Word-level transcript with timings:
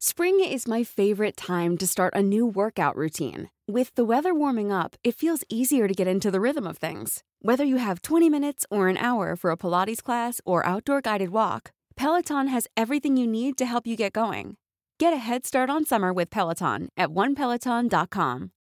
Spring 0.00 0.38
is 0.38 0.68
my 0.68 0.84
favorite 0.84 1.36
time 1.36 1.76
to 1.76 1.84
start 1.84 2.14
a 2.14 2.22
new 2.22 2.46
workout 2.46 2.94
routine. 2.94 3.50
With 3.66 3.92
the 3.96 4.04
weather 4.04 4.32
warming 4.32 4.70
up, 4.70 4.94
it 5.02 5.16
feels 5.16 5.42
easier 5.48 5.88
to 5.88 5.92
get 5.92 6.06
into 6.06 6.30
the 6.30 6.40
rhythm 6.40 6.68
of 6.68 6.78
things. 6.78 7.24
Whether 7.42 7.64
you 7.64 7.78
have 7.78 8.02
20 8.02 8.30
minutes 8.30 8.64
or 8.70 8.86
an 8.86 8.96
hour 8.96 9.34
for 9.34 9.50
a 9.50 9.56
Pilates 9.56 10.00
class 10.00 10.40
or 10.44 10.64
outdoor 10.64 11.00
guided 11.00 11.30
walk, 11.30 11.72
Peloton 11.96 12.46
has 12.46 12.68
everything 12.76 13.16
you 13.16 13.26
need 13.26 13.58
to 13.58 13.66
help 13.66 13.88
you 13.88 13.96
get 13.96 14.12
going. 14.12 14.56
Get 15.00 15.12
a 15.12 15.16
head 15.16 15.44
start 15.44 15.68
on 15.68 15.84
summer 15.84 16.12
with 16.12 16.30
Peloton 16.30 16.90
at 16.96 17.08
onepeloton.com. 17.08 18.52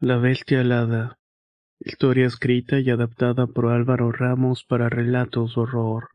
La 0.00 0.18
Bestia 0.18 0.62
Alada. 0.62 1.16
Historia 1.78 2.26
escrita 2.26 2.80
y 2.80 2.90
adaptada 2.90 3.46
por 3.46 3.66
Álvaro 3.66 4.10
Ramos 4.10 4.64
para 4.64 4.88
relatos 4.88 5.56
horror. 5.56 6.08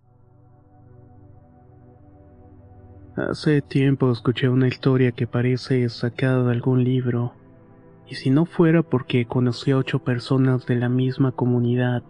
Hace 3.15 3.61
tiempo 3.61 4.11
escuché 4.11 4.49
una 4.49 4.67
historia 4.67 5.11
que 5.11 5.27
parece 5.27 5.87
sacada 5.89 6.45
de 6.45 6.51
algún 6.51 6.83
libro, 6.83 7.33
y 8.07 8.15
si 8.15 8.31
no 8.31 8.45
fuera 8.45 8.81
porque 8.81 9.25
conocí 9.25 9.69
a 9.69 9.77
ocho 9.77 9.99
personas 9.99 10.65
de 10.65 10.77
la 10.77 10.89
misma 10.89 11.31
comunidad, 11.31 12.01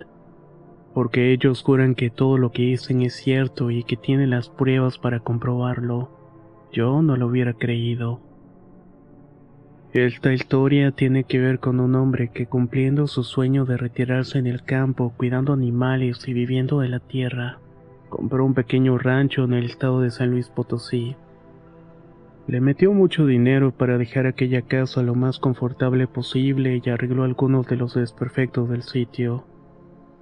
porque 0.93 1.33
ellos 1.33 1.61
juran 1.61 1.95
que 1.95 2.09
todo 2.09 2.37
lo 2.37 2.53
que 2.53 2.61
dicen 2.61 3.01
es 3.01 3.15
cierto 3.15 3.69
y 3.69 3.83
que 3.83 3.97
tienen 3.97 4.29
las 4.29 4.47
pruebas 4.47 4.97
para 4.97 5.19
comprobarlo, 5.19 6.09
yo 6.71 7.01
no 7.01 7.17
lo 7.17 7.27
hubiera 7.27 7.51
creído. 7.51 8.21
Esta 9.91 10.31
historia 10.31 10.91
tiene 10.91 11.25
que 11.25 11.37
ver 11.37 11.59
con 11.59 11.81
un 11.81 11.95
hombre 11.95 12.29
que 12.29 12.45
cumpliendo 12.45 13.07
su 13.07 13.25
sueño 13.25 13.65
de 13.65 13.75
retirarse 13.75 14.39
en 14.39 14.47
el 14.47 14.63
campo, 14.63 15.13
cuidando 15.17 15.51
animales 15.51 16.25
y 16.29 16.33
viviendo 16.33 16.79
de 16.79 16.87
la 16.87 16.99
tierra, 16.99 17.59
compró 18.13 18.45
un 18.45 18.53
pequeño 18.53 18.99
rancho 18.99 19.43
en 19.43 19.53
el 19.53 19.65
estado 19.65 19.99
de 19.99 20.11
San 20.11 20.29
Luis 20.29 20.47
Potosí. 20.47 21.15
Le 22.45 22.61
metió 22.61 22.93
mucho 22.93 23.25
dinero 23.25 23.71
para 23.71 23.97
dejar 23.97 24.27
aquella 24.27 24.61
casa 24.61 25.01
lo 25.01 25.15
más 25.15 25.39
confortable 25.39 26.05
posible 26.05 26.79
y 26.83 26.89
arregló 26.91 27.23
algunos 27.23 27.65
de 27.65 27.75
los 27.75 27.95
desperfectos 27.95 28.69
del 28.69 28.83
sitio. 28.83 29.45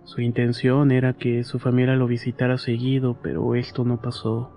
Su 0.06 0.22
intención 0.22 0.92
era 0.92 1.17
que 1.17 1.44
su 1.44 1.59
familia 1.59 1.98
lo 1.98 2.08
visitara 2.08 2.58
seguido, 2.58 3.17
pero 3.22 3.56
esto 3.56 3.83
no 3.83 4.00
pasó. 4.00 4.52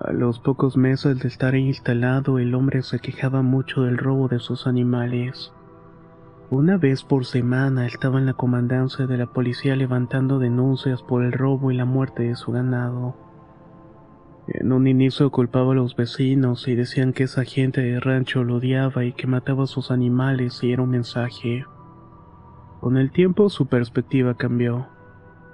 A 0.00 0.10
los 0.10 0.40
pocos 0.40 0.76
meses 0.76 1.20
de 1.20 1.28
estar 1.28 1.54
instalado, 1.54 2.40
el 2.40 2.56
hombre 2.56 2.82
se 2.82 2.98
quejaba 2.98 3.42
mucho 3.42 3.82
del 3.82 3.98
robo 3.98 4.26
de 4.26 4.40
sus 4.40 4.66
animales. 4.66 5.52
Una 6.52 6.76
vez 6.76 7.02
por 7.02 7.24
semana 7.24 7.86
estaba 7.86 8.18
en 8.18 8.26
la 8.26 8.34
comandancia 8.34 9.06
de 9.06 9.16
la 9.16 9.24
policía 9.24 9.74
levantando 9.74 10.38
denuncias 10.38 11.02
por 11.02 11.24
el 11.24 11.32
robo 11.32 11.70
y 11.70 11.74
la 11.74 11.86
muerte 11.86 12.24
de 12.24 12.36
su 12.36 12.52
ganado. 12.52 13.16
En 14.48 14.70
un 14.70 14.86
inicio 14.86 15.30
culpaba 15.30 15.72
a 15.72 15.76
los 15.76 15.96
vecinos 15.96 16.68
y 16.68 16.74
decían 16.74 17.14
que 17.14 17.22
esa 17.22 17.44
gente 17.44 17.80
de 17.80 18.00
rancho 18.00 18.44
lo 18.44 18.56
odiaba 18.56 19.06
y 19.06 19.14
que 19.14 19.26
mataba 19.26 19.64
a 19.64 19.66
sus 19.66 19.90
animales 19.90 20.62
y 20.62 20.72
era 20.72 20.82
un 20.82 20.90
mensaje. 20.90 21.64
Con 22.82 22.98
el 22.98 23.12
tiempo 23.12 23.48
su 23.48 23.64
perspectiva 23.64 24.36
cambió, 24.36 24.88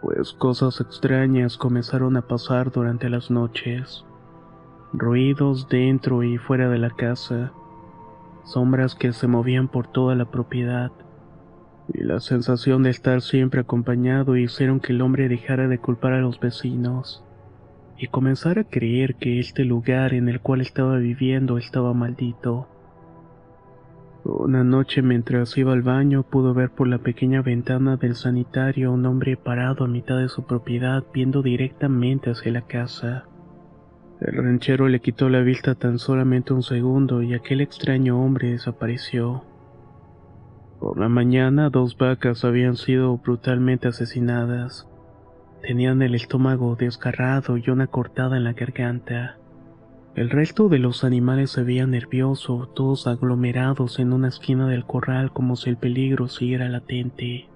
pues 0.03 0.33
cosas 0.33 0.81
extrañas 0.81 1.57
comenzaron 1.59 2.17
a 2.17 2.23
pasar 2.23 2.73
durante 2.73 3.09
las 3.09 3.31
noches. 3.31 4.05
Ruidos 4.93 5.69
dentro 5.69 6.25
y 6.25 6.39
fuera 6.39 6.69
de 6.69 6.79
la 6.79 6.91
casa 6.91 7.53
sombras 8.49 8.95
que 8.95 9.13
se 9.13 9.27
movían 9.27 9.69
por 9.69 9.87
toda 9.87 10.15
la 10.15 10.31
propiedad, 10.31 10.91
y 11.93 12.05
la 12.05 12.21
sensación 12.21 12.83
de 12.83 12.91
estar 12.91 13.23
siempre 13.23 13.61
acompañado 13.61 14.37
hicieron 14.37 14.81
que 14.81 14.93
el 14.93 15.01
hombre 15.01 15.29
dejara 15.29 15.69
de 15.69 15.79
culpar 15.79 16.13
a 16.13 16.21
los 16.21 16.39
vecinos 16.39 17.25
y 17.99 18.07
comenzara 18.07 18.63
a 18.63 18.65
creer 18.65 19.17
que 19.17 19.41
este 19.41 19.65
lugar 19.65 20.15
en 20.15 20.29
el 20.29 20.41
cual 20.41 20.61
estaba 20.61 20.97
viviendo 20.99 21.59
estaba 21.59 21.93
maldito. 21.95 22.69
Una 24.25 24.63
noche 24.63 25.03
mientras 25.03 25.57
iba 25.57 25.73
al 25.73 25.83
baño 25.83 26.23
pudo 26.23 26.55
ver 26.55 26.71
por 26.71 26.87
la 26.87 26.99
pequeña 26.99 27.43
ventana 27.43 27.97
del 27.97 28.15
sanitario 28.15 28.91
a 28.91 28.93
un 28.93 29.07
hombre 29.07 29.37
parado 29.37 29.85
a 29.85 29.89
mitad 29.89 30.19
de 30.19 30.29
su 30.29 30.45
propiedad 30.45 31.05
viendo 31.13 31.43
directamente 31.43 32.31
hacia 32.31 32.53
la 32.53 32.63
casa. 32.63 33.25
El 34.21 34.35
ranchero 34.37 34.89
le 34.89 34.99
quitó 34.99 35.29
la 35.29 35.43
vista 35.43 35.77
tan 35.77 36.01
solamente 36.01 36.53
un 36.53 36.65
segundo 36.65 37.23
y 37.23 37.35
aquel 37.35 37.61
extraño 37.61 38.21
hombre 38.21 38.51
desapareció. 38.51 39.45
Por 40.81 40.99
la 40.99 41.09
mañana 41.09 41.71
dos 41.71 41.97
vacas 41.97 42.45
habían 42.45 42.77
sido 42.77 43.17
brutalmente 43.19 43.87
asesinadas. 43.87 44.89
Tenían 45.63 46.03
el 46.03 46.17
estómago 46.17 46.75
desgarrado 46.75 47.59
y 47.59 47.71
una 47.71 47.87
cortada 47.87 48.37
en 48.37 48.45
la 48.45 48.55
garganta. 48.55 49.37
El 50.17 50.31
resto 50.31 50.69
de 50.69 50.81
los 50.81 51.05
animales 51.05 51.53
se 51.53 51.63
veían 51.63 51.93
nerviosos, 51.93 52.75
todos 52.75 53.07
aglomerados 53.07 54.01
en 54.01 54.13
una 54.13 54.29
esquina 54.29 54.67
del 54.67 54.85
corral 54.85 55.33
como 55.33 55.55
si 55.55 55.71
el 55.71 55.77
peligro 55.77 56.27
siguiera 56.27 56.69
latente. 56.69 57.47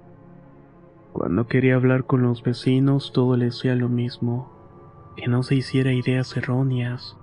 Cuando 1.12 1.49
quería 1.49 1.75
hablar 1.75 2.05
con 2.05 2.23
los 2.23 2.44
vecinos 2.44 3.12
todo 3.12 3.37
le 3.37 3.47
decía 3.47 3.75
lo 3.75 3.89
mismo 3.89 4.62
que 5.17 5.28
no 5.28 5.43
se 5.43 5.56
hiciera 5.56 5.93
ideas 5.93 6.37
erróneas, 6.37 7.17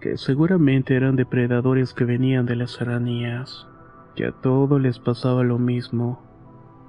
que 0.00 0.16
seguramente 0.16 0.96
eran 0.96 1.16
depredadores 1.16 1.94
que 1.94 2.04
venían 2.04 2.46
de 2.46 2.56
las 2.56 2.72
serranías, 2.72 3.66
que 4.14 4.26
a 4.26 4.32
todos 4.32 4.80
les 4.80 4.98
pasaba 4.98 5.42
lo 5.42 5.58
mismo, 5.58 6.22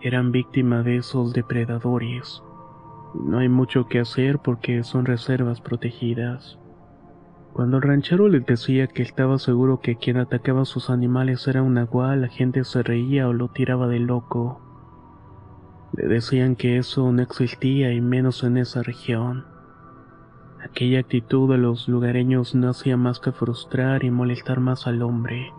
eran 0.02 0.31
víctimas 0.31 0.85
de 0.85 0.97
esos 0.97 1.34
depredadores. 1.34 2.41
No 3.16 3.40
hay 3.40 3.50
mucho 3.50 3.88
que 3.88 4.00
hacer 4.00 4.40
porque 4.40 4.84
son 4.84 5.06
reservas 5.06 5.62
protegidas. 5.62 6.59
Cuando 7.53 7.78
el 7.78 7.84
ranchero 7.84 8.28
les 8.28 8.46
decía 8.46 8.85
que 8.85 9.02
estaba 9.02 9.40
seguro 9.40 9.79
que 9.79 9.96
quien 9.96 10.18
atacaba 10.18 10.62
a 10.62 10.66
sus 10.66 10.91
animales 10.91 11.47
era 11.47 11.64
un 11.64 11.74
nahual, 11.74 12.22
la 12.22 12.28
gente 12.28 12.64
se 12.64 12.84
reía 12.84 13.28
o 13.28 13.34
lo 13.34 13.47
tiraba 13.47 13.88
de 13.88 14.00
loco. 14.00 14.62
Le 15.94 16.08
decían 16.08 16.56
que 16.56 16.78
eso 16.78 17.12
no 17.12 17.22
existía 17.24 17.91
y 17.94 18.02
menos 18.02 18.44
en 18.44 18.58
esa 18.58 18.84
región. 18.84 19.56
Aquella 20.69 21.00
actitud 21.00 21.50
de 21.50 21.57
los 21.57 21.88
lugareños 21.88 22.53
no 22.53 22.69
hacía 22.69 22.97
más 22.97 23.22
que 23.22 23.31
frustrar 23.31 24.03
y 24.03 24.11
molestar 24.11 24.59
más 24.59 24.85
al 24.85 25.01
hombre, 25.01 25.53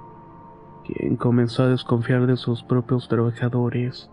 quien 0.86 1.16
comenzó 1.16 1.62
a 1.62 1.68
desconfiar 1.68 2.26
de 2.26 2.36
sus 2.36 2.62
propios 2.62 3.08
trabajadores, 3.08 4.10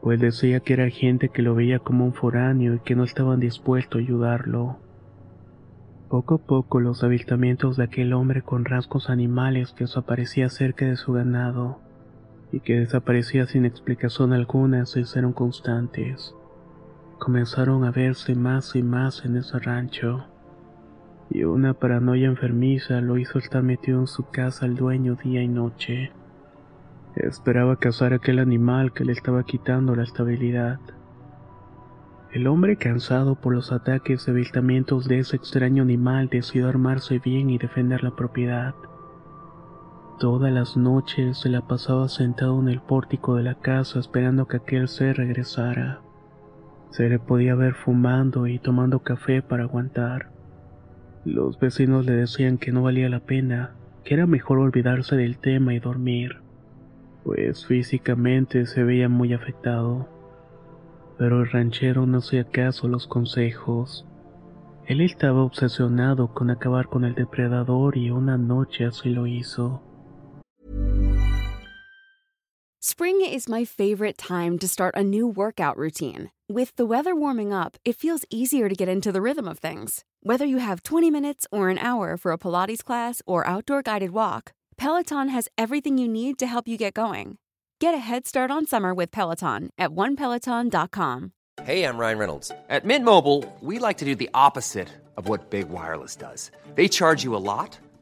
pues 0.00 0.20
decía 0.20 0.60
que 0.60 0.74
era 0.74 0.88
gente 0.88 1.30
que 1.30 1.42
lo 1.42 1.56
veía 1.56 1.80
como 1.80 2.04
un 2.04 2.14
foráneo 2.14 2.74
y 2.74 2.78
que 2.78 2.94
no 2.94 3.02
estaban 3.02 3.40
dispuestos 3.40 4.00
a 4.00 4.04
ayudarlo. 4.04 4.76
Poco 6.08 6.36
a 6.36 6.38
poco 6.38 6.78
los 6.78 7.02
avistamientos 7.02 7.76
de 7.76 7.84
aquel 7.84 8.12
hombre 8.12 8.42
con 8.42 8.64
rasgos 8.64 9.10
animales 9.10 9.72
que 9.72 9.84
desaparecía 9.84 10.48
cerca 10.48 10.86
de 10.86 10.96
su 10.96 11.12
ganado 11.12 11.80
y 12.52 12.60
que 12.60 12.78
desaparecía 12.78 13.46
sin 13.46 13.64
explicación 13.64 14.32
alguna 14.32 14.86
se 14.86 15.00
hicieron 15.00 15.32
constantes 15.32 16.36
comenzaron 17.20 17.84
a 17.84 17.92
verse 17.92 18.34
más 18.34 18.74
y 18.74 18.82
más 18.82 19.24
en 19.24 19.36
ese 19.36 19.60
rancho. 19.60 20.26
Y 21.30 21.44
una 21.44 21.74
paranoia 21.74 22.26
enfermiza 22.26 23.00
lo 23.00 23.16
hizo 23.18 23.38
estar 23.38 23.62
metido 23.62 24.00
en 24.00 24.08
su 24.08 24.28
casa 24.30 24.64
al 24.64 24.74
dueño 24.74 25.14
día 25.14 25.42
y 25.42 25.46
noche. 25.46 26.10
Esperaba 27.14 27.76
cazar 27.76 28.14
aquel 28.14 28.40
animal 28.40 28.92
que 28.92 29.04
le 29.04 29.12
estaba 29.12 29.44
quitando 29.44 29.94
la 29.94 30.02
estabilidad. 30.02 30.80
El 32.32 32.46
hombre, 32.48 32.76
cansado 32.76 33.34
por 33.36 33.54
los 33.54 33.70
ataques 33.70 34.26
y 34.26 34.30
avistamientos 34.30 35.06
de 35.06 35.18
ese 35.20 35.36
extraño 35.36 35.82
animal, 35.82 36.28
decidió 36.28 36.68
armarse 36.68 37.20
bien 37.20 37.50
y 37.50 37.58
defender 37.58 38.02
la 38.02 38.16
propiedad. 38.16 38.74
Todas 40.18 40.52
las 40.52 40.76
noches 40.76 41.38
se 41.38 41.48
la 41.48 41.60
pasaba 41.62 42.08
sentado 42.08 42.58
en 42.60 42.68
el 42.68 42.80
pórtico 42.80 43.36
de 43.36 43.42
la 43.42 43.56
casa 43.56 43.98
esperando 43.98 44.46
que 44.46 44.58
aquel 44.58 44.88
ser 44.88 45.16
regresara. 45.16 46.02
Se 46.90 47.08
le 47.08 47.18
podía 47.18 47.54
ver 47.54 47.74
fumando 47.74 48.46
y 48.46 48.58
tomando 48.58 49.00
café 49.00 49.42
para 49.42 49.64
aguantar. 49.64 50.30
Los 51.24 51.58
vecinos 51.58 52.06
le 52.06 52.12
decían 52.12 52.58
que 52.58 52.72
no 52.72 52.82
valía 52.82 53.08
la 53.08 53.20
pena, 53.20 53.74
que 54.04 54.14
era 54.14 54.26
mejor 54.26 54.58
olvidarse 54.58 55.16
del 55.16 55.38
tema 55.38 55.74
y 55.74 55.78
dormir, 55.78 56.38
pues 57.24 57.66
físicamente 57.66 58.66
se 58.66 58.82
veía 58.82 59.08
muy 59.08 59.32
afectado. 59.32 60.08
Pero 61.18 61.40
el 61.40 61.50
ranchero 61.50 62.06
no 62.06 62.18
hacía 62.18 62.44
caso 62.44 62.86
a 62.86 62.90
los 62.90 63.06
consejos. 63.06 64.06
Él 64.86 65.02
estaba 65.02 65.42
obsesionado 65.42 66.32
con 66.32 66.50
acabar 66.50 66.88
con 66.88 67.04
el 67.04 67.14
depredador 67.14 67.96
y 67.96 68.10
una 68.10 68.38
noche 68.38 68.86
así 68.86 69.10
lo 69.10 69.26
hizo. 69.26 69.82
Spring 72.82 73.20
is 73.20 73.46
my 73.46 73.62
favorite 73.62 74.16
time 74.16 74.58
to 74.58 74.66
start 74.66 74.94
a 74.96 75.04
new 75.04 75.26
workout 75.26 75.76
routine. 75.76 76.30
With 76.48 76.74
the 76.76 76.86
weather 76.86 77.14
warming 77.14 77.52
up, 77.52 77.76
it 77.84 77.94
feels 77.94 78.24
easier 78.30 78.70
to 78.70 78.74
get 78.74 78.88
into 78.88 79.12
the 79.12 79.20
rhythm 79.20 79.46
of 79.46 79.58
things. 79.58 80.02
Whether 80.22 80.46
you 80.46 80.56
have 80.56 80.82
20 80.82 81.10
minutes 81.10 81.46
or 81.52 81.68
an 81.68 81.76
hour 81.76 82.16
for 82.16 82.32
a 82.32 82.38
Pilates 82.38 82.82
class 82.82 83.20
or 83.26 83.46
outdoor 83.46 83.82
guided 83.82 84.12
walk, 84.12 84.54
Peloton 84.78 85.28
has 85.28 85.46
everything 85.58 85.98
you 85.98 86.08
need 86.08 86.38
to 86.38 86.46
help 86.46 86.66
you 86.66 86.78
get 86.78 86.94
going. 86.94 87.36
Get 87.80 87.92
a 87.92 87.98
head 87.98 88.26
start 88.26 88.50
on 88.50 88.64
summer 88.64 88.94
with 88.94 89.10
Peloton 89.10 89.68
at 89.76 89.90
onepeloton.com. 89.90 91.32
Hey, 91.62 91.84
I'm 91.84 91.98
Ryan 91.98 92.16
Reynolds. 92.16 92.50
At 92.70 92.86
Mint 92.86 93.04
Mobile, 93.04 93.44
we 93.60 93.78
like 93.78 93.98
to 93.98 94.06
do 94.06 94.14
the 94.14 94.30
opposite 94.32 94.88
of 95.18 95.28
what 95.28 95.50
Big 95.50 95.68
Wireless 95.68 96.16
does. 96.16 96.50
They 96.76 96.88
charge 96.88 97.24
you 97.24 97.36
a 97.36 97.44
lot, 97.44 97.78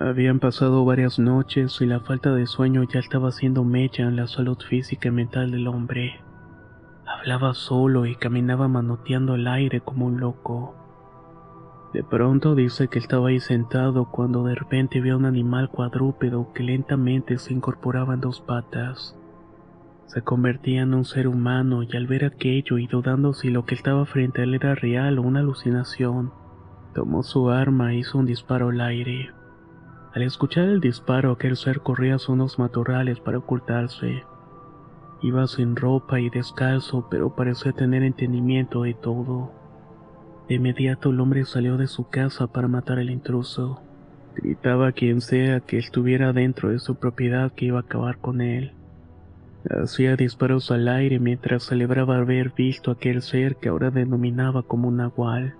Habían 0.00 0.40
pasado 0.40 0.82
varias 0.86 1.18
noches 1.18 1.78
y 1.82 1.84
la 1.84 2.00
falta 2.00 2.34
de 2.34 2.46
sueño 2.46 2.84
ya 2.84 3.00
estaba 3.00 3.28
haciendo 3.28 3.64
mecha 3.64 4.04
en 4.04 4.16
la 4.16 4.28
salud 4.28 4.56
física 4.58 5.08
y 5.08 5.10
mental 5.10 5.50
del 5.50 5.68
hombre. 5.68 6.22
Hablaba 7.06 7.52
solo 7.52 8.06
y 8.06 8.16
caminaba 8.16 8.66
manoteando 8.66 9.34
el 9.34 9.46
aire 9.46 9.82
como 9.82 10.06
un 10.06 10.18
loco. 10.18 10.74
De 11.92 12.02
pronto 12.02 12.54
dice 12.54 12.88
que 12.88 12.98
estaba 12.98 13.28
ahí 13.28 13.40
sentado 13.40 14.10
cuando 14.10 14.42
de 14.44 14.54
repente 14.54 15.02
vio 15.02 15.18
un 15.18 15.26
animal 15.26 15.68
cuadrúpedo 15.68 16.50
que 16.54 16.62
lentamente 16.62 17.36
se 17.36 17.52
incorporaba 17.52 18.14
en 18.14 18.22
dos 18.22 18.40
patas. 18.40 19.14
Se 20.06 20.22
convertía 20.22 20.80
en 20.80 20.94
un 20.94 21.04
ser 21.04 21.28
humano 21.28 21.82
y 21.82 21.94
al 21.94 22.06
ver 22.06 22.24
aquello 22.24 22.78
y 22.78 22.86
dudando 22.86 23.34
si 23.34 23.50
lo 23.50 23.66
que 23.66 23.74
estaba 23.74 24.06
frente 24.06 24.40
a 24.40 24.44
él 24.44 24.54
era 24.54 24.74
real 24.74 25.18
o 25.18 25.22
una 25.22 25.40
alucinación, 25.40 26.32
tomó 26.94 27.22
su 27.22 27.50
arma 27.50 27.92
e 27.92 27.98
hizo 27.98 28.16
un 28.16 28.24
disparo 28.24 28.70
al 28.70 28.80
aire. 28.80 29.34
Al 30.12 30.22
escuchar 30.22 30.64
el 30.68 30.80
disparo, 30.80 31.30
aquel 31.30 31.56
ser 31.56 31.80
corría 31.80 32.16
hacia 32.16 32.34
unos 32.34 32.58
matorrales 32.58 33.20
para 33.20 33.38
ocultarse. 33.38 34.24
Iba 35.22 35.46
sin 35.46 35.76
ropa 35.76 36.18
y 36.18 36.30
descalzo, 36.30 37.06
pero 37.08 37.36
parecía 37.36 37.72
tener 37.72 38.02
entendimiento 38.02 38.82
de 38.82 38.94
todo. 38.94 39.52
De 40.48 40.56
inmediato 40.56 41.10
el 41.10 41.20
hombre 41.20 41.44
salió 41.44 41.76
de 41.76 41.86
su 41.86 42.08
casa 42.08 42.48
para 42.48 42.66
matar 42.66 42.98
al 42.98 43.10
intruso. 43.10 43.82
Gritaba 44.34 44.88
a 44.88 44.92
quien 44.92 45.20
sea 45.20 45.60
que 45.60 45.78
estuviera 45.78 46.32
dentro 46.32 46.70
de 46.70 46.80
su 46.80 46.96
propiedad 46.96 47.52
que 47.52 47.66
iba 47.66 47.78
a 47.78 47.82
acabar 47.82 48.18
con 48.18 48.40
él. 48.40 48.72
Hacía 49.68 50.16
disparos 50.16 50.72
al 50.72 50.88
aire 50.88 51.20
mientras 51.20 51.64
celebraba 51.64 52.16
haber 52.16 52.50
visto 52.50 52.90
aquel 52.90 53.22
ser 53.22 53.56
que 53.56 53.68
ahora 53.68 53.92
denominaba 53.92 54.64
como 54.64 54.88
un 54.88 54.96
nahual. 54.96 55.54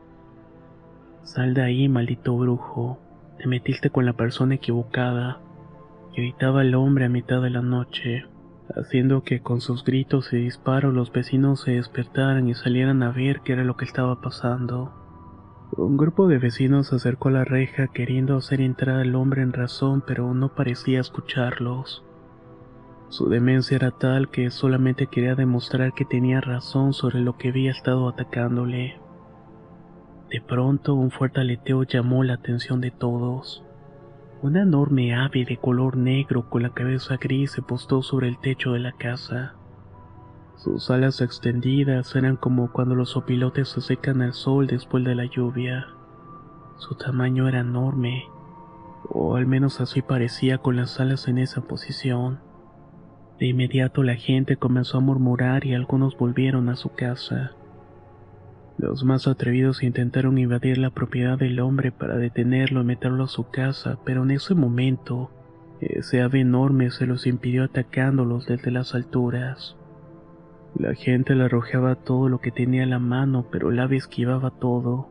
Sal 1.22 1.54
de 1.54 1.62
ahí, 1.62 1.88
maldito 1.88 2.36
brujo. 2.36 2.98
Te 3.40 3.46
metiste 3.48 3.88
con 3.88 4.04
la 4.04 4.12
persona 4.12 4.56
equivocada. 4.56 5.40
Gritaba 6.14 6.60
el 6.60 6.74
hombre 6.74 7.06
a 7.06 7.08
mitad 7.08 7.40
de 7.40 7.48
la 7.48 7.62
noche, 7.62 8.26
haciendo 8.76 9.22
que 9.22 9.40
con 9.40 9.62
sus 9.62 9.82
gritos 9.82 10.34
y 10.34 10.36
disparos 10.36 10.92
los 10.92 11.10
vecinos 11.10 11.62
se 11.62 11.70
despertaran 11.70 12.48
y 12.48 12.54
salieran 12.54 13.02
a 13.02 13.12
ver 13.12 13.40
qué 13.40 13.54
era 13.54 13.64
lo 13.64 13.78
que 13.78 13.86
estaba 13.86 14.20
pasando. 14.20 14.92
Un 15.74 15.96
grupo 15.96 16.28
de 16.28 16.36
vecinos 16.36 16.88
se 16.88 16.96
acercó 16.96 17.30
a 17.30 17.32
la 17.32 17.44
reja 17.44 17.88
queriendo 17.88 18.36
hacer 18.36 18.60
entrar 18.60 18.98
al 18.98 19.14
hombre 19.14 19.40
en 19.40 19.54
razón, 19.54 20.04
pero 20.06 20.34
no 20.34 20.54
parecía 20.54 21.00
escucharlos. 21.00 22.04
Su 23.08 23.30
demencia 23.30 23.76
era 23.76 23.90
tal 23.90 24.28
que 24.28 24.50
solamente 24.50 25.06
quería 25.06 25.34
demostrar 25.34 25.94
que 25.94 26.04
tenía 26.04 26.42
razón 26.42 26.92
sobre 26.92 27.20
lo 27.20 27.38
que 27.38 27.48
había 27.48 27.70
estado 27.70 28.06
atacándole. 28.06 29.00
De 30.30 30.40
pronto 30.40 30.94
un 30.94 31.10
fuerte 31.10 31.40
aleteo 31.40 31.82
llamó 31.82 32.22
la 32.22 32.34
atención 32.34 32.80
de 32.80 32.92
todos. 32.92 33.64
Una 34.42 34.62
enorme 34.62 35.12
ave 35.12 35.44
de 35.44 35.56
color 35.56 35.96
negro 35.96 36.48
con 36.48 36.62
la 36.62 36.70
cabeza 36.70 37.16
gris 37.16 37.50
se 37.50 37.62
postó 37.62 38.00
sobre 38.00 38.28
el 38.28 38.38
techo 38.38 38.72
de 38.72 38.78
la 38.78 38.92
casa. 38.92 39.56
Sus 40.54 40.88
alas 40.88 41.20
extendidas 41.20 42.14
eran 42.14 42.36
como 42.36 42.70
cuando 42.70 42.94
los 42.94 43.16
opilotes 43.16 43.70
se 43.70 43.80
secan 43.80 44.22
al 44.22 44.32
sol 44.32 44.68
después 44.68 45.02
de 45.04 45.16
la 45.16 45.24
lluvia. 45.24 45.88
Su 46.76 46.94
tamaño 46.94 47.48
era 47.48 47.60
enorme, 47.60 48.26
o 49.08 49.34
al 49.34 49.46
menos 49.46 49.80
así 49.80 50.00
parecía 50.00 50.58
con 50.58 50.76
las 50.76 51.00
alas 51.00 51.26
en 51.26 51.38
esa 51.38 51.62
posición. 51.62 52.38
De 53.40 53.48
inmediato 53.48 54.04
la 54.04 54.14
gente 54.14 54.56
comenzó 54.56 54.98
a 54.98 55.00
murmurar 55.00 55.66
y 55.66 55.74
algunos 55.74 56.16
volvieron 56.16 56.68
a 56.68 56.76
su 56.76 56.90
casa. 56.90 57.56
Los 58.78 59.04
más 59.04 59.28
atrevidos 59.28 59.82
intentaron 59.82 60.38
invadir 60.38 60.78
la 60.78 60.90
propiedad 60.90 61.38
del 61.38 61.60
hombre 61.60 61.92
para 61.92 62.16
detenerlo 62.16 62.80
y 62.80 62.84
meterlo 62.84 63.24
a 63.24 63.28
su 63.28 63.50
casa, 63.50 63.98
pero 64.04 64.22
en 64.22 64.30
ese 64.30 64.54
momento, 64.54 65.30
ese 65.80 66.22
ave 66.22 66.40
enorme 66.40 66.90
se 66.90 67.06
los 67.06 67.26
impidió 67.26 67.64
atacándolos 67.64 68.46
desde 68.46 68.70
las 68.70 68.94
alturas. 68.94 69.76
La 70.78 70.94
gente 70.94 71.34
le 71.34 71.44
arrojaba 71.44 71.96
todo 71.96 72.28
lo 72.28 72.40
que 72.40 72.52
tenía 72.52 72.84
a 72.84 72.86
la 72.86 72.98
mano, 72.98 73.46
pero 73.50 73.70
el 73.70 73.80
ave 73.80 73.96
esquivaba 73.96 74.50
todo, 74.50 75.10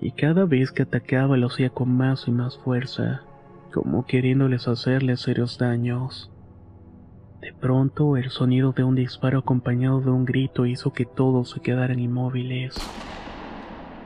y 0.00 0.12
cada 0.12 0.44
vez 0.44 0.72
que 0.72 0.82
atacaba 0.82 1.36
lo 1.36 1.48
hacía 1.48 1.70
con 1.70 1.96
más 1.96 2.28
y 2.28 2.30
más 2.30 2.58
fuerza, 2.58 3.22
como 3.72 4.06
queriéndoles 4.06 4.68
hacerle 4.68 5.16
serios 5.16 5.58
daños. 5.58 6.30
De 7.46 7.52
pronto, 7.52 8.16
el 8.16 8.30
sonido 8.30 8.72
de 8.72 8.82
un 8.82 8.96
disparo 8.96 9.38
acompañado 9.38 10.00
de 10.00 10.10
un 10.10 10.24
grito 10.24 10.66
hizo 10.66 10.92
que 10.92 11.04
todos 11.04 11.50
se 11.50 11.60
quedaran 11.60 12.00
inmóviles. 12.00 12.74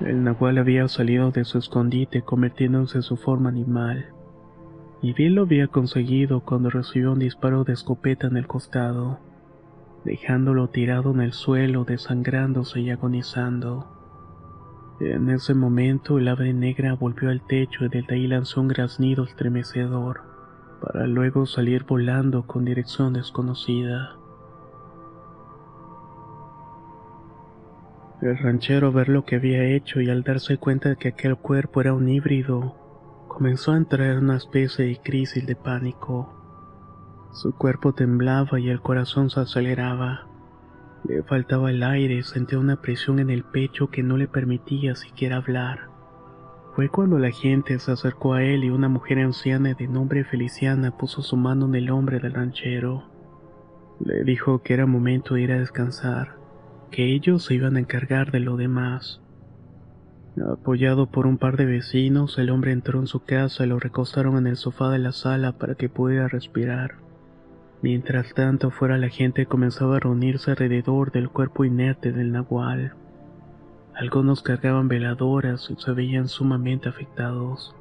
El 0.05 0.25
nahual 0.25 0.59
había 0.59 0.87
salido 0.89 1.31
de 1.31 1.47
su 1.47 1.57
escondite 1.57 2.21
convirtiéndose 2.21 2.99
en 2.99 3.03
su 3.03 3.17
forma 3.17 3.49
animal. 3.49 4.11
Y 5.01 5.15
bien 5.15 5.37
lo 5.37 5.45
había 5.45 5.69
conseguido 5.69 6.41
cuando 6.41 6.69
recibió 6.69 7.13
un 7.13 7.19
disparo 7.19 7.65
de 7.65 7.73
escopeta 7.73 8.27
en 8.27 8.37
el 8.37 8.47
costado, 8.47 9.21
dejándolo 10.05 10.69
tirado 10.69 11.11
en 11.13 11.23
el 11.23 11.33
suelo, 11.33 11.85
desangrándose 11.85 12.81
y 12.81 12.91
agonizando. 12.91 13.87
En 15.01 15.31
ese 15.31 15.55
momento 15.55 16.19
el 16.19 16.29
ave 16.29 16.53
negra 16.53 16.93
volvió 16.93 17.31
al 17.31 17.41
techo 17.47 17.87
y 17.87 17.89
desde 17.89 18.17
ahí 18.17 18.27
lanzó 18.27 18.61
un 18.61 18.69
graznido 18.69 19.25
estremecedor 19.25 20.30
para 20.81 21.07
luego 21.07 21.47
salir 21.47 21.85
volando 21.85 22.47
con 22.47 22.65
dirección 22.65 23.13
desconocida. 23.13 24.17
El 28.23 28.37
ranchero 28.39 28.93
ver 28.93 29.09
lo 29.09 29.25
que 29.25 29.37
había 29.37 29.65
hecho 29.65 30.01
y 30.01 30.11
al 30.11 30.23
darse 30.23 30.59
cuenta 30.59 30.91
de 30.91 30.97
que 30.97 31.09
aquel 31.09 31.37
cuerpo 31.37 31.81
era 31.81 31.95
un 31.95 32.09
híbrido, 32.09 32.75
comenzó 33.29 33.73
a 33.73 33.77
entrar 33.77 34.11
en 34.11 34.25
una 34.25 34.37
especie 34.37 34.87
de 34.87 35.01
crisis 35.01 35.47
de 35.47 35.57
pánico. 35.57 36.35
Su 37.33 37.55
cuerpo 37.55 37.95
temblaba 37.95 38.61
y 38.61 38.69
el 38.69 38.83
corazón 38.83 39.31
se 39.31 39.41
aceleraba. 39.41 40.27
Le 41.05 41.23
faltaba 41.23 41.71
el 41.71 41.83
aire, 41.83 42.23
sentía 42.23 42.59
una 42.59 42.83
presión 42.83 43.21
en 43.21 43.31
el 43.31 43.45
pecho 43.45 43.89
que 43.89 44.03
no 44.03 44.17
le 44.19 44.29
permitía 44.29 44.95
siquiera 44.97 45.37
hablar. 45.37 45.90
Fue 46.75 46.89
cuando 46.89 47.19
la 47.19 47.33
gente 47.33 47.79
se 47.79 47.91
acercó 47.91 48.35
a 48.35 48.45
él 48.45 48.65
y 48.65 48.71
una 48.71 48.89
mujer 48.89 49.19
anciana 49.19 49.75
de 49.75 49.89
nombre 49.89 50.25
Feliciana 50.25 50.97
puso 50.97 51.21
su 51.23 51.37
mano 51.37 51.67
en 51.67 51.75
el 51.75 51.91
hombre 51.91 52.21
del 52.21 52.35
ranchero. 52.35 53.05
Le 53.99 54.23
dijo 54.25 54.63
que 54.63 54.75
era 54.75 54.87
momento 54.87 55.35
de 55.35 55.43
ir 55.43 55.53
a 55.53 55.59
descansar, 55.59 56.37
que 56.91 57.13
ellos 57.13 57.45
se 57.45 57.55
iban 57.55 57.77
a 57.77 57.81
encargar 57.81 58.31
de 58.31 58.41
lo 58.41 58.57
demás. 58.57 59.21
Apoyado 60.49 61.07
por 61.07 61.27
un 61.27 61.39
par 61.39 61.57
de 61.57 61.65
vecinos, 61.67 62.39
el 62.39 62.51
hombre 62.51 62.73
entró 62.73 63.01
en 63.01 63.09
su 63.09 63.25
casa 63.25 63.65
y 63.65 63.69
lo 63.69 63.81
recostaron 63.81 64.39
en 64.39 64.47
el 64.47 64.57
sofá 64.57 64.91
de 64.91 65.01
la 65.01 65.13
sala 65.13 65.53
para 65.59 65.75
que 65.75 65.89
pudiera 65.89 66.29
respirar. 66.29 66.95
Mientras 67.83 68.33
tanto, 68.35 68.71
fuera 68.71 68.97
la 68.97 69.09
gente 69.09 69.47
comenzaba 69.47 69.97
a 69.97 70.01
reunirse 70.01 70.53
alrededor 70.53 71.11
del 71.11 71.31
cuerpo 71.31 71.65
inerte 71.65 72.13
del 72.13 72.31
nahual. 72.31 72.95
Algunos 73.95 74.43
cargaban 74.43 74.89
veladoras 74.89 75.71
y 75.71 75.77
se 75.77 75.93
veían 75.93 76.29
sumamente 76.29 76.89
afectados. 76.89 77.75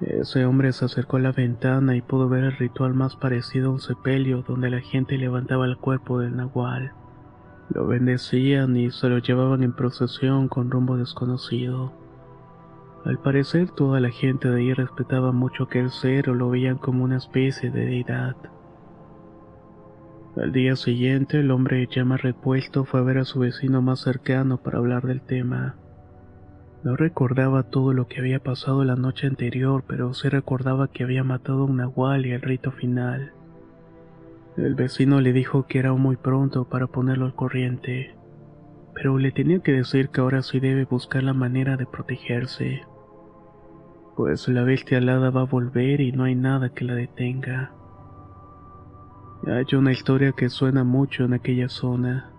Ese 0.00 0.44
hombre 0.44 0.72
se 0.72 0.84
acercó 0.84 1.16
a 1.16 1.20
la 1.20 1.32
ventana 1.32 1.96
y 1.96 2.02
pudo 2.02 2.28
ver 2.28 2.44
el 2.44 2.56
ritual 2.56 2.92
más 2.92 3.16
parecido 3.16 3.70
a 3.70 3.72
un 3.72 3.80
sepelio 3.80 4.44
donde 4.46 4.68
la 4.68 4.80
gente 4.80 5.16
levantaba 5.16 5.64
el 5.64 5.78
cuerpo 5.78 6.18
del 6.18 6.36
nahual. 6.36 6.92
Lo 7.70 7.86
bendecían 7.86 8.76
y 8.76 8.90
se 8.90 9.08
lo 9.08 9.18
llevaban 9.18 9.62
en 9.62 9.72
procesión 9.72 10.48
con 10.48 10.70
rumbo 10.70 10.96
desconocido. 10.98 11.92
Al 13.06 13.18
parecer 13.18 13.70
toda 13.70 14.00
la 14.00 14.10
gente 14.10 14.50
de 14.50 14.60
ahí 14.60 14.74
respetaba 14.74 15.32
mucho 15.32 15.64
aquel 15.64 15.90
ser 15.90 16.28
lo 16.28 16.50
veían 16.50 16.76
como 16.76 17.04
una 17.04 17.16
especie 17.16 17.70
de 17.70 17.86
deidad. 17.86 18.36
Al 20.36 20.52
día 20.52 20.76
siguiente, 20.76 21.40
el 21.40 21.50
hombre 21.50 21.88
ya 21.90 22.04
más 22.04 22.20
repuesto 22.20 22.84
fue 22.84 23.00
a 23.00 23.02
ver 23.02 23.16
a 23.16 23.24
su 23.24 23.38
vecino 23.38 23.80
más 23.80 24.00
cercano 24.00 24.58
para 24.58 24.76
hablar 24.76 25.06
del 25.06 25.22
tema. 25.22 25.76
No 26.84 26.94
recordaba 26.94 27.62
todo 27.62 27.94
lo 27.94 28.06
que 28.06 28.20
había 28.20 28.40
pasado 28.40 28.84
la 28.84 28.96
noche 28.96 29.26
anterior, 29.26 29.82
pero 29.88 30.12
sí 30.12 30.28
recordaba 30.28 30.88
que 30.88 31.04
había 31.04 31.24
matado 31.24 31.62
a 31.62 31.64
un 31.64 31.78
nahual 31.78 32.26
y 32.26 32.32
el 32.32 32.42
rito 32.42 32.70
final. 32.70 33.32
El 34.58 34.74
vecino 34.74 35.22
le 35.22 35.32
dijo 35.32 35.66
que 35.66 35.78
era 35.78 35.94
muy 35.94 36.16
pronto 36.16 36.68
para 36.68 36.86
ponerlo 36.86 37.24
al 37.24 37.34
corriente, 37.34 38.14
pero 38.94 39.16
le 39.18 39.32
tenía 39.32 39.60
que 39.60 39.72
decir 39.72 40.10
que 40.10 40.20
ahora 40.20 40.42
sí 40.42 40.60
debe 40.60 40.84
buscar 40.84 41.22
la 41.22 41.32
manera 41.32 41.78
de 41.78 41.86
protegerse. 41.86 42.82
Pues 44.16 44.48
la 44.48 44.64
bestia 44.64 44.98
alada 44.98 45.30
va 45.30 45.42
a 45.42 45.44
volver 45.44 46.02
y 46.02 46.12
no 46.12 46.24
hay 46.24 46.34
nada 46.34 46.74
que 46.74 46.84
la 46.84 46.94
detenga. 46.94 47.72
Hay 49.46 49.76
una 49.76 49.92
historia 49.92 50.32
que 50.32 50.48
suena 50.48 50.82
mucho 50.82 51.24
en 51.24 51.32
aquella 51.32 51.68
zona 51.68 52.32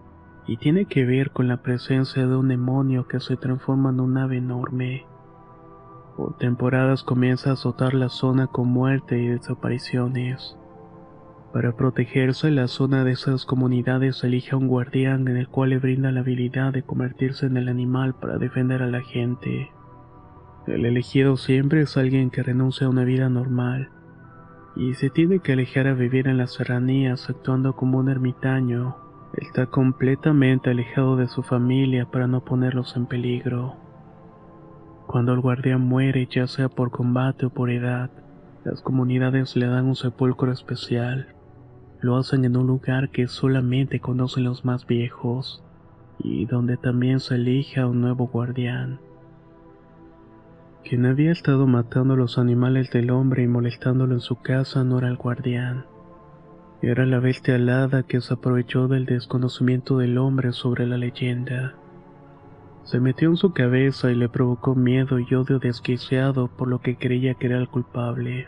y 0.46 0.58
tiene 0.58 0.88
que 0.88 1.06
ver 1.06 1.32
con 1.32 1.48
la 1.48 1.62
presencia 1.64 2.28
de 2.28 2.36
un 2.36 2.50
demonio 2.50 3.08
que 3.08 3.22
se 3.22 3.38
transforma 3.38 3.92
en 3.92 4.02
un 4.02 4.18
ave 4.18 4.38
enorme. 4.38 5.06
Por 6.18 6.36
temporadas 6.38 7.04
comienza 7.04 7.50
a 7.50 7.54
azotar 7.54 7.94
la 7.94 8.10
zona 8.10 8.48
con 8.48 8.68
muerte 8.68 9.18
y 9.18 9.28
desapariciones. 9.28 10.58
Para 11.54 11.78
protegerse, 11.78 12.52
la 12.52 12.68
zona 12.68 13.06
de 13.06 13.14
esas 13.14 13.46
comunidades 13.46 14.22
elige 14.26 14.52
a 14.52 14.58
un 14.58 14.68
guardián 14.68 15.30
en 15.30 15.38
el 15.38 15.48
cual 15.48 15.70
le 15.70 15.80
brinda 15.80 16.12
la 16.12 16.20
habilidad 16.20 16.74
de 16.74 16.84
convertirse 16.84 17.46
en 17.46 17.56
el 17.56 17.70
animal 17.70 18.16
para 18.16 18.38
defender 18.38 18.84
a 18.84 18.88
la 18.88 19.02
gente. 19.02 19.72
El 20.68 20.86
elegido 20.86 21.38
siempre 21.38 21.84
es 21.84 21.96
alguien 21.96 22.32
que 22.32 22.44
renuncia 22.44 22.88
a 22.88 22.90
una 22.90 23.06
vida 23.06 23.30
normal 23.30 23.92
y 24.78 24.94
se 24.94 25.10
tiene 25.10 25.40
que 25.40 25.54
alejar 25.54 25.88
a 25.88 25.94
vivir 25.94 26.28
en 26.28 26.38
las 26.38 26.54
serranías 26.54 27.30
actuando 27.30 27.76
como 27.76 27.98
un 27.98 28.10
ermitaño. 28.10 28.96
Está 29.34 29.66
completamente 29.66 30.70
alejado 30.70 31.16
de 31.16 31.28
su 31.28 31.42
familia 31.42 32.06
para 32.06 32.28
no 32.28 32.46
ponerlos 32.46 32.96
en 32.96 33.08
peligro. 33.08 33.76
Cuando 35.08 35.34
el 35.34 35.40
guardián 35.40 35.82
muere, 35.82 36.28
ya 36.30 36.48
sea 36.48 36.70
por 36.70 36.92
combate 36.92 37.48
o 37.48 37.50
por 37.50 37.72
edad, 37.72 38.12
las 38.64 38.82
comunidades 38.82 39.56
le 39.56 39.66
dan 39.66 39.86
un 39.86 39.96
sepulcro 39.96 40.52
especial. 40.52 41.34
Lo 42.00 42.16
hacen 42.18 42.46
en 42.46 42.56
un 42.56 42.68
lugar 42.68 43.10
que 43.10 43.28
solamente 43.28 44.00
conocen 44.00 44.44
los 44.44 44.64
más 44.64 44.86
viejos 44.86 45.64
y 46.20 46.46
donde 46.46 46.78
también 46.78 47.20
se 47.20 47.36
elige 47.36 47.80
a 47.80 47.88
un 47.88 48.02
nuevo 48.02 48.28
guardián. 48.28 49.00
Quien 50.84 51.06
había 51.06 51.32
estado 51.32 51.68
matando 51.68 52.14
a 52.14 52.18
los 52.18 52.38
animales 52.38 52.92
del 52.92 53.12
hombre 53.12 53.44
y 53.44 53.48
molestándolo 53.48 54.14
en 54.14 54.22
su 54.22 54.38
casa 54.38 54.84
no 54.84 55.00
era 55.00 55.10
el 55.10 55.18
guardián. 55.18 55.86
Era 56.82 57.06
la 57.06 57.20
bestia 57.20 57.56
alada 57.56 58.04
que 58.04 58.22
se 58.22 58.34
aprovechó 58.34 58.88
del 58.88 59.06
desconocimiento 59.06 59.98
del 59.98 60.18
hombre 60.18 60.54
sobre 60.54 60.86
la 60.86 60.98
leyenda. 60.98 61.76
Se 62.84 63.02
metió 63.02 63.30
en 63.30 63.36
su 63.36 63.52
cabeza 63.52 64.12
y 64.12 64.16
le 64.16 64.30
provocó 64.30 64.76
miedo 64.76 65.20
y 65.20 65.34
odio 65.34 65.60
desquiciado 65.60 66.48
por 66.48 66.70
lo 66.70 66.80
que 66.80 66.98
creía 66.98 67.34
que 67.34 67.48
era 67.48 67.58
el 67.58 67.68
culpable. 67.68 68.48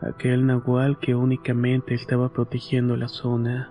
Aquel 0.00 0.46
nahual 0.46 0.98
que 0.98 1.14
únicamente 1.14 1.94
estaba 1.94 2.30
protegiendo 2.30 2.96
la 2.96 3.08
zona. 3.08 3.70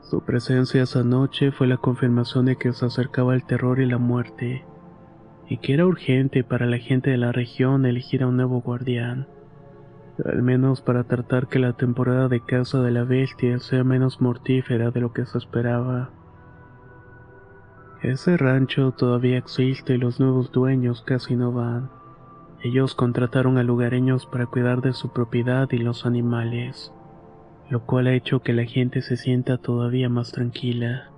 Su 0.00 0.22
presencia 0.22 0.82
esa 0.82 1.04
noche 1.04 1.50
fue 1.50 1.66
la 1.66 1.76
confirmación 1.76 2.46
de 2.46 2.56
que 2.56 2.72
se 2.72 2.86
acercaba 2.86 3.34
el 3.34 3.44
terror 3.44 3.80
y 3.80 3.86
la 3.86 3.98
muerte 3.98 4.64
y 5.48 5.58
que 5.58 5.74
era 5.74 5.86
urgente 5.86 6.44
para 6.44 6.66
la 6.66 6.78
gente 6.78 7.10
de 7.10 7.18
la 7.18 7.32
región 7.32 7.84
elegir 7.84 8.22
a 8.22 8.26
un 8.26 8.36
nuevo 8.36 8.60
guardián, 8.60 9.26
al 10.24 10.42
menos 10.42 10.80
para 10.80 11.04
tratar 11.04 11.48
que 11.48 11.58
la 11.58 11.74
temporada 11.74 12.28
de 12.28 12.40
caza 12.40 12.80
de 12.80 12.90
la 12.90 13.04
bestia 13.04 13.58
sea 13.58 13.84
menos 13.84 14.20
mortífera 14.20 14.90
de 14.90 15.00
lo 15.00 15.12
que 15.12 15.26
se 15.26 15.38
esperaba. 15.38 16.10
Ese 18.02 18.36
rancho 18.36 18.92
todavía 18.92 19.38
existe 19.38 19.94
y 19.94 19.98
los 19.98 20.20
nuevos 20.20 20.52
dueños 20.52 21.02
casi 21.02 21.36
no 21.36 21.52
van. 21.52 21.90
Ellos 22.62 22.94
contrataron 22.94 23.58
a 23.58 23.62
lugareños 23.62 24.26
para 24.26 24.46
cuidar 24.46 24.80
de 24.80 24.92
su 24.92 25.12
propiedad 25.12 25.68
y 25.72 25.78
los 25.78 26.06
animales, 26.06 26.92
lo 27.68 27.84
cual 27.84 28.06
ha 28.06 28.14
hecho 28.14 28.40
que 28.40 28.52
la 28.52 28.64
gente 28.64 29.02
se 29.02 29.16
sienta 29.16 29.58
todavía 29.58 30.08
más 30.08 30.32
tranquila 30.32 31.13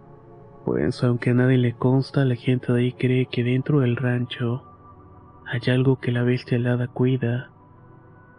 pues 0.67 1.05
aunque 1.05 1.31
a 1.31 1.35
nadie 1.35 1.59
le 1.59 1.77
consta, 1.77 2.25
la 2.25 2.35
gente 2.35 2.73
de 2.73 2.81
ahí 2.81 2.93
cree 2.93 3.27
que 3.27 3.45
dentro 3.45 3.81
del 3.81 3.95
rancho 3.95 4.65
hay 5.47 5.61
algo 5.73 6.01
que 6.01 6.11
la 6.11 6.25
bestia 6.25 6.59
alada 6.59 6.89
cuida 6.89 7.53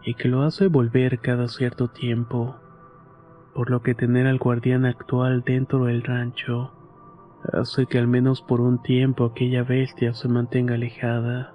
y 0.04 0.12
que 0.12 0.28
lo 0.28 0.42
hace 0.42 0.66
volver 0.66 1.20
cada 1.20 1.48
cierto 1.48 1.88
tiempo, 1.88 2.56
por 3.54 3.70
lo 3.70 3.80
que 3.82 3.94
tener 3.94 4.26
al 4.26 4.36
guardián 4.36 4.84
actual 4.84 5.42
dentro 5.42 5.86
del 5.86 6.02
rancho 6.02 6.74
hace 7.50 7.86
que 7.86 7.98
al 7.98 8.08
menos 8.08 8.42
por 8.42 8.60
un 8.60 8.82
tiempo 8.82 9.24
aquella 9.24 9.62
bestia 9.62 10.12
se 10.12 10.28
mantenga 10.28 10.74
alejada. 10.74 11.54